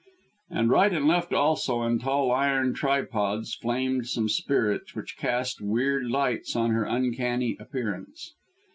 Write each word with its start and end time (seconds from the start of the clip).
And 0.49 0.71
right 0.71 0.91
and 0.91 1.07
left 1.07 1.31
also, 1.31 1.83
in 1.83 1.99
tall 1.99 2.31
iron 2.31 2.73
tripods, 2.73 3.53
flamed 3.53 4.07
some 4.07 4.29
spirits, 4.29 4.95
which 4.95 5.15
cast 5.15 5.61
weird 5.61 6.07
lights 6.09 6.55
on 6.55 6.71
her 6.71 6.85
uncanny 6.85 7.55
appearance. 7.59 8.33